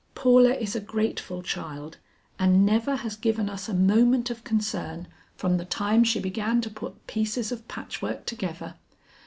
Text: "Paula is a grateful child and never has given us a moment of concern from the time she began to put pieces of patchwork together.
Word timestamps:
"Paula 0.15 0.55
is 0.55 0.75
a 0.75 0.79
grateful 0.81 1.43
child 1.43 1.97
and 2.39 2.65
never 2.65 2.95
has 2.95 3.15
given 3.15 3.47
us 3.47 3.69
a 3.69 3.73
moment 3.75 4.31
of 4.31 4.43
concern 4.43 5.07
from 5.35 5.57
the 5.57 5.65
time 5.65 6.03
she 6.03 6.19
began 6.19 6.59
to 6.61 6.71
put 6.71 7.05
pieces 7.05 7.51
of 7.51 7.67
patchwork 7.67 8.25
together. 8.25 8.73